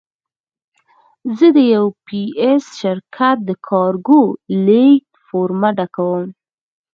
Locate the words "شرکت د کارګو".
2.79-4.23